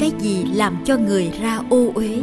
[0.00, 2.22] Cái gì làm cho người ra ô uế?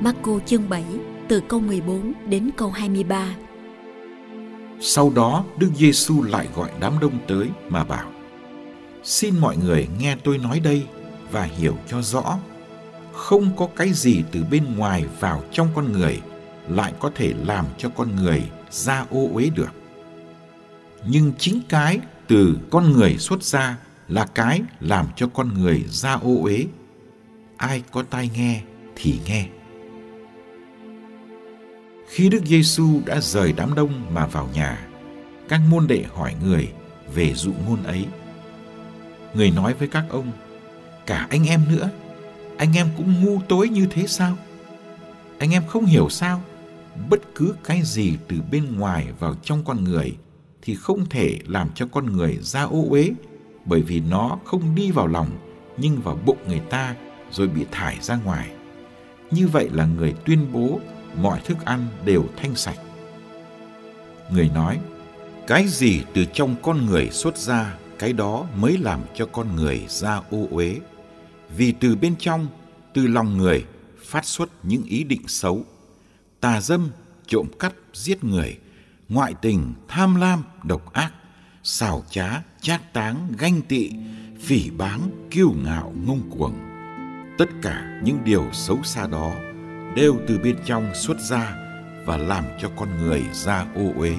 [0.00, 0.84] Marco chương 7
[1.28, 3.26] từ câu 14 đến câu 23.
[4.80, 8.10] Sau đó, Đức Giêsu lại gọi đám đông tới mà bảo:
[9.02, 10.86] Xin mọi người nghe tôi nói đây
[11.32, 12.38] và hiểu cho rõ.
[13.12, 16.20] Không có cái gì từ bên ngoài vào trong con người
[16.68, 19.70] lại có thể làm cho con người ra ô uế được.
[21.06, 21.98] Nhưng chính cái
[22.28, 23.76] từ con người xuất ra
[24.10, 26.66] là cái làm cho con người ra ô uế.
[27.56, 28.62] Ai có tai nghe
[28.96, 29.46] thì nghe.
[32.08, 34.88] Khi Đức Giêsu đã rời đám đông mà vào nhà,
[35.48, 36.72] các môn đệ hỏi người
[37.14, 38.06] về dụ ngôn ấy.
[39.34, 40.32] Người nói với các ông,
[41.06, 41.90] cả anh em nữa,
[42.56, 44.36] anh em cũng ngu tối như thế sao?
[45.38, 46.42] Anh em không hiểu sao?
[47.10, 50.16] Bất cứ cái gì từ bên ngoài vào trong con người
[50.62, 53.10] thì không thể làm cho con người ra ô uế
[53.64, 55.28] bởi vì nó không đi vào lòng
[55.76, 56.94] nhưng vào bụng người ta
[57.30, 58.50] rồi bị thải ra ngoài.
[59.30, 60.80] Như vậy là người tuyên bố
[61.16, 62.78] mọi thức ăn đều thanh sạch.
[64.30, 64.78] Người nói,
[65.46, 69.86] cái gì từ trong con người xuất ra, cái đó mới làm cho con người
[69.88, 70.80] ra ô uế.
[71.56, 72.46] Vì từ bên trong,
[72.94, 73.64] từ lòng người
[74.04, 75.64] phát xuất những ý định xấu,
[76.40, 76.90] tà dâm,
[77.26, 78.58] trộm cắp, giết người,
[79.08, 81.12] ngoại tình, tham lam, độc ác,
[81.62, 83.90] xảo trá, chát táng, ganh tị,
[84.40, 86.54] phỉ báng, kiêu ngạo, ngông cuồng.
[87.38, 89.32] Tất cả những điều xấu xa đó
[89.96, 91.56] đều từ bên trong xuất ra
[92.06, 94.14] và làm cho con người ra ô uế.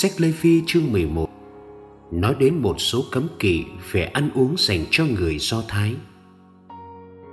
[0.00, 1.28] Sách Lê Phi chương 11
[2.10, 5.94] nói đến một số cấm kỵ về ăn uống dành cho người Do Thái.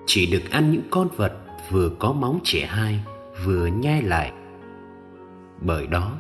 [0.06, 1.34] Chỉ được ăn những con vật
[1.72, 3.00] vừa có móng trẻ hai
[3.46, 4.32] vừa nhai lại.
[5.62, 6.12] Bởi đó,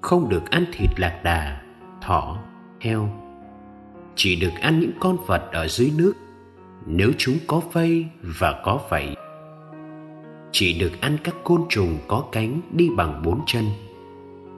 [0.00, 1.62] không được ăn thịt lạc đà,
[2.02, 2.38] thỏ,
[2.80, 3.08] heo.
[4.16, 6.12] Chỉ được ăn những con vật ở dưới nước
[6.86, 9.16] nếu chúng có vây và có vảy.
[10.52, 13.64] Chỉ được ăn các côn trùng có cánh đi bằng bốn chân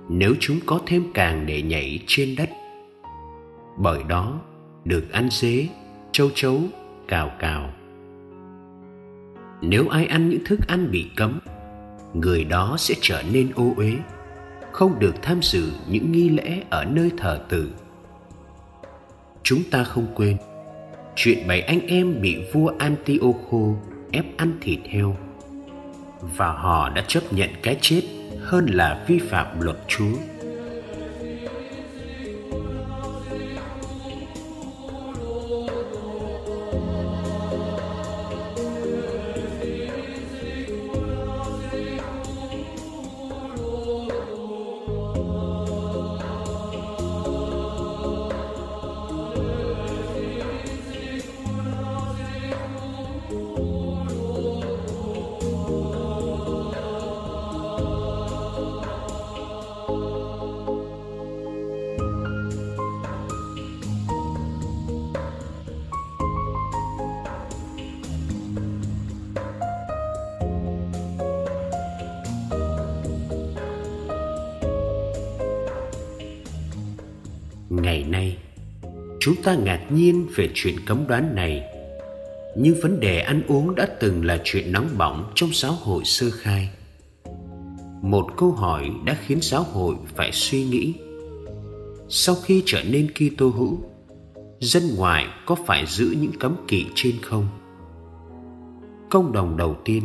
[0.08, 2.50] nếu chúng có thêm càng để nhảy trên đất.
[3.78, 4.40] Bởi đó,
[4.84, 5.68] được ăn dế,
[6.12, 6.60] châu chấu,
[7.08, 7.70] cào cào.
[9.60, 11.40] Nếu ai ăn những thức ăn bị cấm,
[12.14, 13.92] người đó sẽ trở nên ô uế,
[14.72, 17.70] không được tham dự những nghi lễ ở nơi thờ tự.
[19.42, 20.36] Chúng ta không quên,
[21.16, 23.58] chuyện bảy anh em bị vua Antiocho
[24.12, 25.16] ép ăn thịt heo.
[26.20, 28.02] Và họ đã chấp nhận cái chết
[28.46, 30.35] hơn là vi phạm luật Chúa.
[79.46, 81.62] Ta ngạc nhiên về chuyện cấm đoán này.
[82.56, 86.30] Nhưng vấn đề ăn uống đã từng là chuyện nóng bỏng trong giáo hội sơ
[86.30, 86.70] khai.
[88.02, 90.94] Một câu hỏi đã khiến giáo hội phải suy nghĩ.
[92.08, 93.78] Sau khi trở nên Kitô hữu,
[94.60, 97.48] dân ngoại có phải giữ những cấm kỵ trên không?
[99.10, 100.02] Công đồng đầu tiên,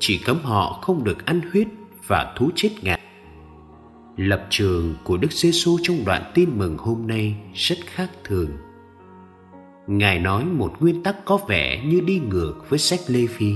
[0.00, 1.66] chỉ cấm họ không được ăn huyết
[2.06, 2.97] và thú chết ngạt
[4.18, 8.50] lập trường của Đức Giêsu trong đoạn tin mừng hôm nay rất khác thường.
[9.86, 13.54] Ngài nói một nguyên tắc có vẻ như đi ngược với sách Lê Phi.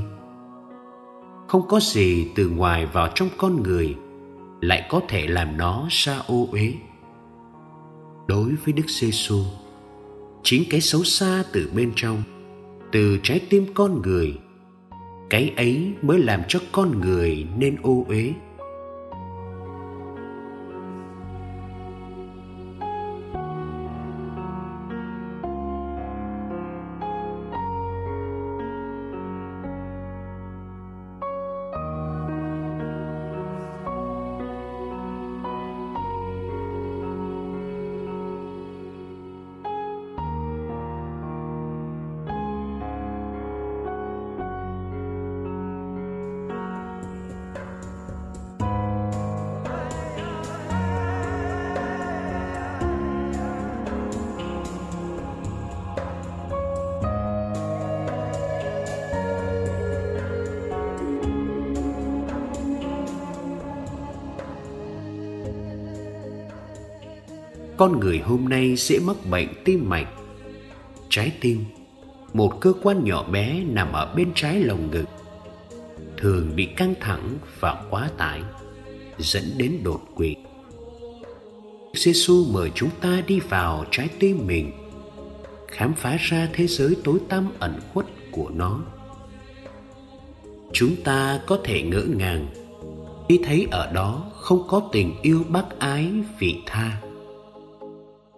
[1.48, 3.96] Không có gì từ ngoài vào trong con người
[4.60, 6.72] lại có thể làm nó xa ô uế.
[8.28, 9.38] Đối với Đức Giêsu,
[10.42, 12.22] chính cái xấu xa từ bên trong,
[12.92, 14.34] từ trái tim con người,
[15.30, 18.32] cái ấy mới làm cho con người nên ô uế
[67.82, 70.08] con người hôm nay sẽ mắc bệnh tim mạch.
[71.08, 71.64] Trái tim,
[72.32, 75.04] một cơ quan nhỏ bé nằm ở bên trái lồng ngực,
[76.16, 78.42] thường bị căng thẳng và quá tải,
[79.18, 80.36] dẫn đến đột quỵ.
[81.94, 82.12] Giê
[82.52, 84.72] mời chúng ta đi vào trái tim mình,
[85.68, 88.80] khám phá ra thế giới tối tăm ẩn khuất của nó.
[90.72, 92.46] Chúng ta có thể ngỡ ngàng,
[93.28, 97.00] khi thấy ở đó không có tình yêu bác ái vị tha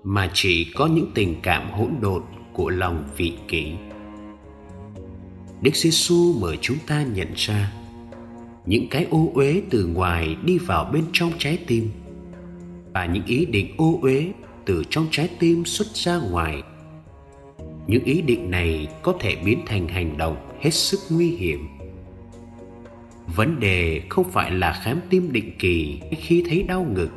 [0.04, 2.22] mà chỉ có những tình cảm hỗn độn
[2.52, 3.72] của lòng vị kỷ.
[5.62, 7.72] Đức Giêsu mời chúng ta nhận ra,
[8.66, 11.90] những cái ô uế từ ngoài đi vào bên trong trái tim
[12.92, 14.32] và những ý định ô uế
[14.64, 16.62] từ trong trái tim xuất ra ngoài.
[17.86, 21.68] Những ý định này có thể biến thành hành động hết sức nguy hiểm.
[23.36, 27.10] Vấn đề không phải là khám tim định kỳ khi thấy đau ngực.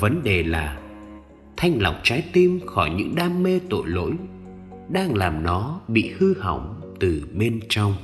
[0.00, 0.80] Vấn đề là
[1.56, 4.12] thanh lọc trái tim khỏi những đam mê tội lỗi
[4.88, 7.94] đang làm nó bị hư hỏng từ bên trong.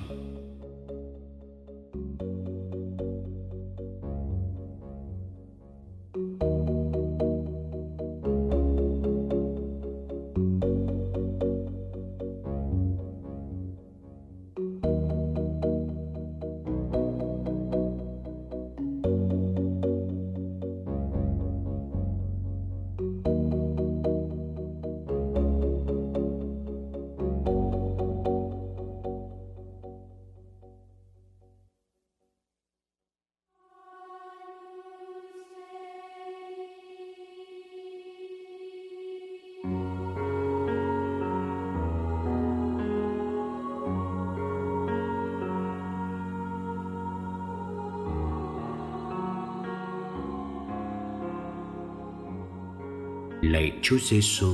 [53.52, 54.52] Lạy Chúa Giêsu,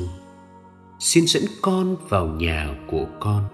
[0.98, 3.44] xin dẫn con vào nhà của con.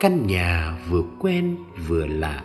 [0.00, 1.56] Căn nhà vừa quen
[1.88, 2.44] vừa lạ.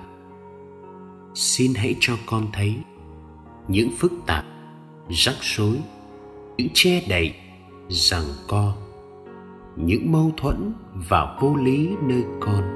[1.33, 2.75] Xin hãy cho con thấy
[3.67, 4.45] những phức tạp,
[5.09, 5.79] rắc rối,
[6.57, 7.35] những che đậy,
[7.89, 8.74] rằng co,
[9.75, 10.74] những mâu thuẫn
[11.09, 12.75] và vô lý nơi con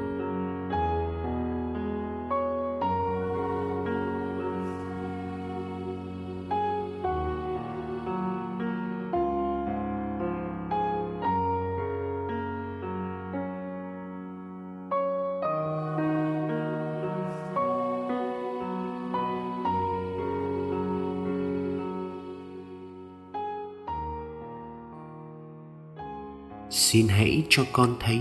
[26.70, 28.20] xin hãy cho con thấy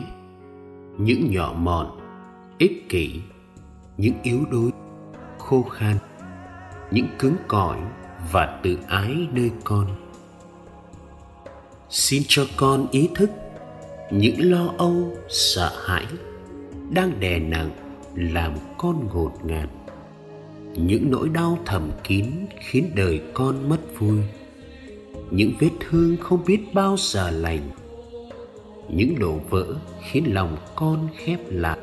[0.98, 1.86] những nhỏ mọn,
[2.58, 3.20] ích kỷ,
[3.96, 4.70] những yếu đuối,
[5.38, 5.96] khô khan,
[6.90, 7.78] những cứng cỏi
[8.32, 9.86] và tự ái nơi con.
[11.90, 13.30] Xin cho con ý thức
[14.10, 16.06] những lo âu, sợ hãi
[16.90, 17.70] đang đè nặng
[18.14, 19.68] làm con ngột ngạt.
[20.74, 22.26] Những nỗi đau thầm kín
[22.60, 24.18] khiến đời con mất vui.
[25.30, 27.70] Những vết thương không biết bao giờ lành
[28.88, 29.66] những đổ vỡ
[30.02, 31.78] khiến lòng con khép lại.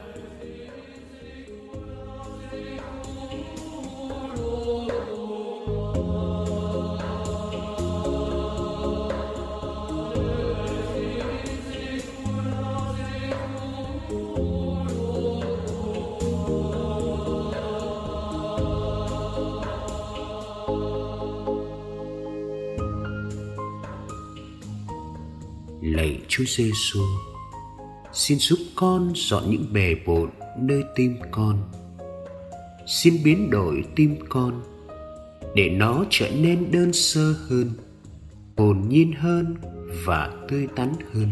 [26.45, 27.01] Chúa Giêsu,
[28.13, 31.57] xin giúp con dọn những bề bộn nơi tim con.
[32.87, 34.61] Xin biến đổi tim con
[35.55, 37.71] để nó trở nên đơn sơ hơn,
[38.57, 39.55] hồn nhiên hơn
[40.05, 41.29] và tươi tắn hơn.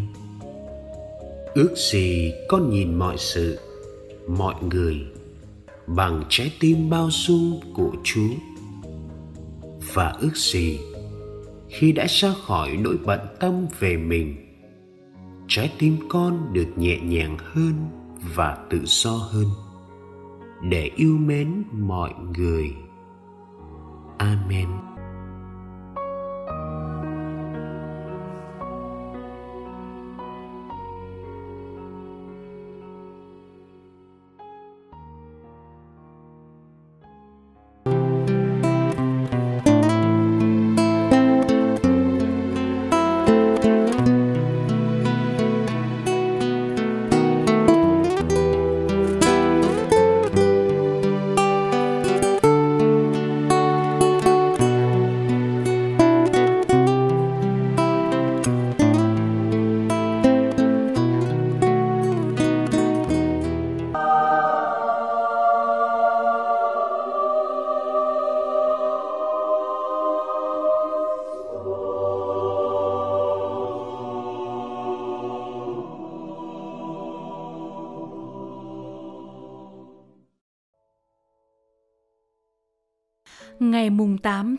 [1.54, 3.60] Ước gì con nhìn mọi sự,
[4.28, 4.98] mọi người
[5.88, 8.30] bằng trái tim bao dung của Chúa.
[9.94, 10.80] Và ước gì
[11.70, 14.53] khi đã ra khỏi nỗi bận tâm về mình
[15.56, 17.74] trái tim con được nhẹ nhàng hơn
[18.36, 19.46] và tự do hơn.
[20.62, 22.76] Để yêu mến mọi người.
[24.18, 24.68] Amen.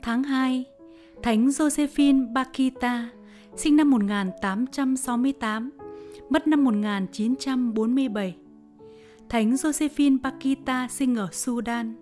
[0.04, 0.64] Tháng 2,
[1.22, 3.08] Thánh Josephine Bakita,
[3.56, 5.70] sinh năm 1868,
[6.30, 8.36] mất năm 1947.
[9.28, 11.94] Thánh Josephine Bakita sinh ở Sudan,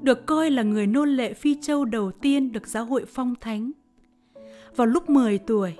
[0.00, 3.70] được coi là người nô lệ Phi Châu đầu tiên được giáo hội phong thánh.
[4.76, 5.72] Vào lúc 10 tuổi,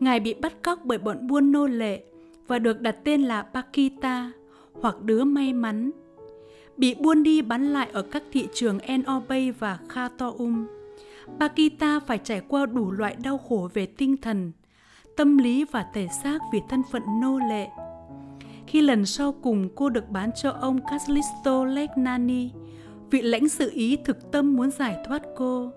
[0.00, 2.02] Ngài bị bắt cóc bởi bọn buôn nô lệ
[2.46, 4.32] và được đặt tên là Bakita
[4.72, 5.90] hoặc đứa may mắn
[6.76, 10.75] bị buôn đi bán lại ở các thị trường Enobay và Khartoum.
[11.40, 14.52] Pakita phải trải qua đủ loại đau khổ về tinh thần,
[15.16, 17.68] tâm lý và thể xác vì thân phận nô lệ.
[18.66, 22.50] Khi lần sau cùng cô được bán cho ông Caslisto Legnani,
[23.10, 25.72] vị lãnh sự Ý thực tâm muốn giải thoát cô,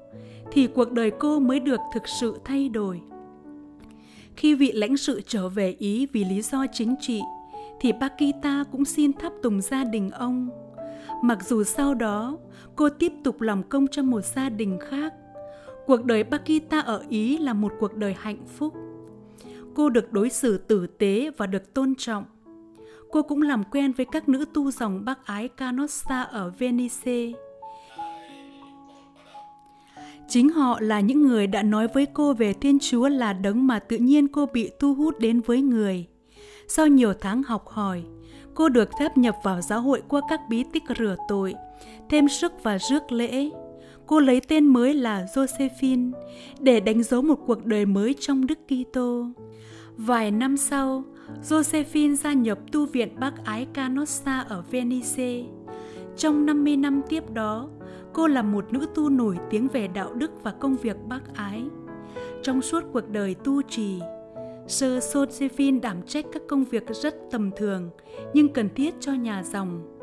[0.51, 3.01] thì cuộc đời cô mới được thực sự thay đổi.
[4.35, 7.21] Khi vị lãnh sự trở về Ý vì lý do chính trị,
[7.79, 10.49] thì Pakita cũng xin tháp tùng gia đình ông
[11.21, 12.37] mặc dù sau đó
[12.75, 15.13] cô tiếp tục làm công cho một gia đình khác.
[15.89, 18.73] Cuộc đời Pakita ở Ý là một cuộc đời hạnh phúc.
[19.75, 22.23] Cô được đối xử tử tế và được tôn trọng.
[23.11, 27.31] Cô cũng làm quen với các nữ tu dòng bác ái Canossa ở Venice.
[30.27, 33.79] Chính họ là những người đã nói với cô về Thiên Chúa là đấng mà
[33.79, 36.07] tự nhiên cô bị thu hút đến với người.
[36.67, 38.03] Sau nhiều tháng học hỏi,
[38.53, 41.55] cô được phép nhập vào giáo hội qua các bí tích rửa tội,
[42.09, 43.49] thêm sức và rước lễ.
[44.09, 46.11] Cô lấy tên mới là Josephine
[46.59, 49.27] để đánh dấu một cuộc đời mới trong Đức Kitô.
[49.97, 51.03] Vài năm sau,
[51.49, 55.43] Josephine gia nhập tu viện bác ái Canossa ở Venice.
[56.17, 57.69] Trong 50 năm tiếp đó,
[58.13, 61.63] cô là một nữ tu nổi tiếng về đạo đức và công việc bác ái.
[62.43, 63.99] Trong suốt cuộc đời tu trì,
[64.67, 67.89] Sơ Josephine đảm trách các công việc rất tầm thường
[68.33, 69.99] nhưng cần thiết cho nhà dòng.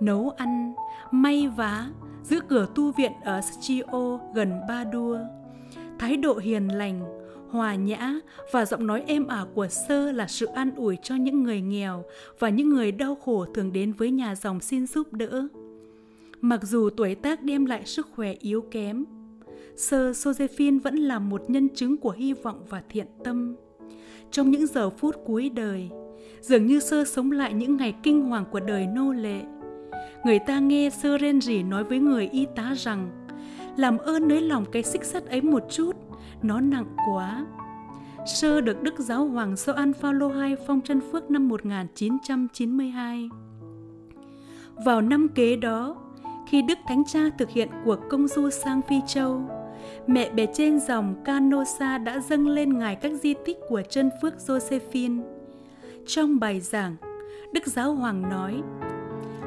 [0.00, 0.74] Nấu ăn,
[1.10, 1.86] may vá,
[2.24, 5.18] giữ cửa tu viện ở Schio gần Ba Đua.
[5.98, 7.04] Thái độ hiền lành,
[7.50, 8.14] hòa nhã
[8.52, 12.04] và giọng nói êm ả của Sơ là sự an ủi cho những người nghèo
[12.38, 15.48] và những người đau khổ thường đến với nhà dòng xin giúp đỡ.
[16.40, 19.04] Mặc dù tuổi tác đem lại sức khỏe yếu kém,
[19.76, 23.56] Sơ Josephine vẫn là một nhân chứng của hy vọng và thiện tâm
[24.30, 25.88] trong những giờ phút cuối đời
[26.40, 29.40] dường như sơ sống lại những ngày kinh hoàng của đời nô lệ
[30.24, 33.10] người ta nghe sơ rên rỉ nói với người y tá rằng
[33.76, 35.96] làm ơn nới lòng cái xích sắt ấy một chút
[36.42, 37.46] nó nặng quá
[38.26, 43.28] sơ được đức giáo hoàng Gioan Phaolô II phong chân phước năm 1992
[44.84, 45.96] vào năm kế đó
[46.48, 49.60] khi đức thánh cha thực hiện cuộc công du sang phi châu
[50.06, 54.34] mẹ bé trên dòng Canosa đã dâng lên ngài các di tích của chân phước
[54.46, 55.22] Josephine.
[56.06, 56.96] Trong bài giảng,
[57.52, 58.62] Đức Giáo Hoàng nói,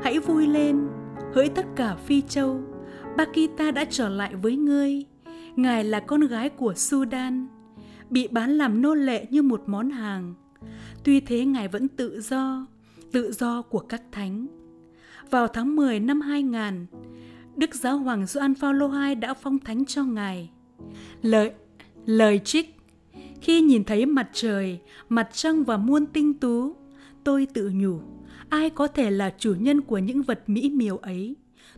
[0.03, 0.87] Hãy vui lên,
[1.33, 2.61] hỡi tất cả Phi Châu,
[3.17, 5.05] Bakita đã trở lại với ngươi.
[5.55, 7.47] Ngài là con gái của Sudan,
[8.09, 10.33] bị bán làm nô lệ như một món hàng.
[11.03, 12.67] Tuy thế Ngài vẫn tự do,
[13.11, 14.47] tự do của các thánh.
[15.29, 16.85] Vào tháng 10 năm 2000,
[17.55, 20.49] Đức Giáo Hoàng Gioan Phaolô II đã phong thánh cho Ngài.
[21.21, 21.51] Lời
[22.05, 22.75] lời trích
[23.41, 24.79] Khi nhìn thấy mặt trời,
[25.09, 26.75] mặt trăng và muôn tinh tú,
[27.23, 27.99] tôi tự nhủ,
[28.53, 31.35] ai có thể là chủ nhân của những vật mỹ miều ấy?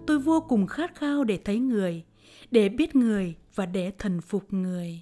[0.08, 2.04] Tôi vô cùng khát khao để thấy người,
[2.52, 5.02] để biết người và để thần phục người.